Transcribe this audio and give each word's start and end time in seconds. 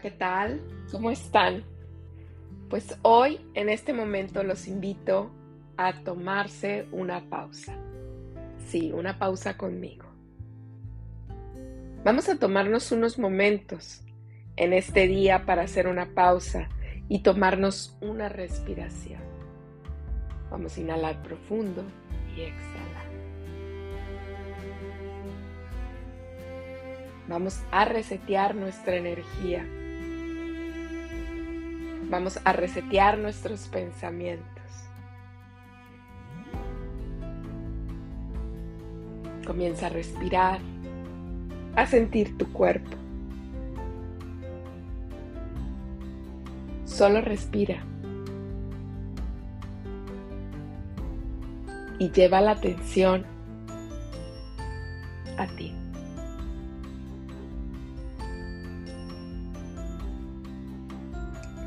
¿qué 0.00 0.10
tal? 0.10 0.60
¿Cómo 0.90 1.10
están? 1.10 1.64
Pues 2.68 2.98
hoy, 3.02 3.40
en 3.54 3.68
este 3.68 3.92
momento, 3.92 4.42
los 4.42 4.66
invito 4.66 5.30
a 5.76 6.02
tomarse 6.02 6.86
una 6.92 7.28
pausa. 7.28 7.76
Sí, 8.66 8.92
una 8.92 9.18
pausa 9.18 9.56
conmigo. 9.56 10.06
Vamos 12.04 12.28
a 12.28 12.38
tomarnos 12.38 12.92
unos 12.92 13.18
momentos 13.18 14.02
en 14.56 14.72
este 14.72 15.06
día 15.06 15.46
para 15.46 15.62
hacer 15.62 15.86
una 15.86 16.14
pausa 16.14 16.68
y 17.08 17.22
tomarnos 17.22 17.96
una 18.00 18.28
respiración. 18.28 19.22
Vamos 20.50 20.76
a 20.76 20.80
inhalar 20.80 21.22
profundo 21.22 21.84
y 22.36 22.42
exhalar. 22.42 23.04
Vamos 27.28 27.62
a 27.70 27.84
resetear 27.84 28.54
nuestra 28.54 28.96
energía. 28.96 29.66
Vamos 32.14 32.38
a 32.44 32.52
resetear 32.52 33.18
nuestros 33.18 33.66
pensamientos. 33.66 34.46
Comienza 39.44 39.86
a 39.86 39.88
respirar, 39.88 40.60
a 41.74 41.84
sentir 41.86 42.38
tu 42.38 42.52
cuerpo. 42.52 42.96
Solo 46.84 47.20
respira. 47.20 47.82
Y 51.98 52.12
lleva 52.12 52.40
la 52.40 52.52
atención 52.52 53.26
a 55.36 55.48
ti. 55.56 55.74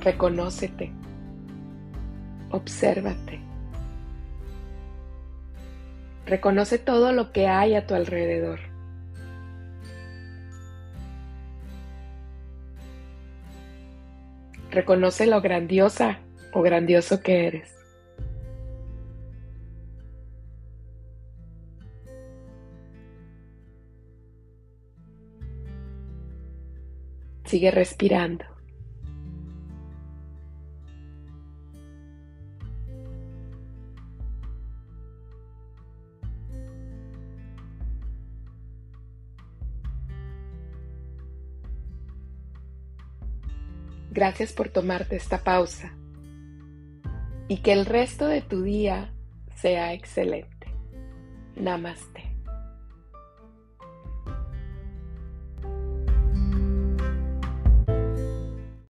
Reconócete. 0.08 0.90
Obsérvate. 2.52 3.42
Reconoce 6.26 6.78
todo 6.78 7.12
lo 7.12 7.34
que 7.34 7.48
hay 7.48 7.76
a 7.76 7.86
tu 7.86 7.94
alrededor. 7.94 8.62
Reconoce 14.72 15.28
lo 15.28 15.42
grandiosa 15.42 16.20
o 16.54 16.62
grandioso 16.62 17.20
que 17.20 17.48
eres. 17.48 17.76
Sigue 27.44 27.72
respirando. 27.72 28.57
Gracias 44.12 44.54
por 44.54 44.70
tomarte 44.70 45.16
esta 45.16 45.44
pausa 45.44 45.94
y 47.48 47.58
que 47.58 47.74
el 47.74 47.86
resto 47.86 48.28
de 48.28 48.42
tu 48.42 48.64
día 48.64 49.14
sea 49.56 49.94
excelente. 49.94 50.68
Namaste. 51.56 52.27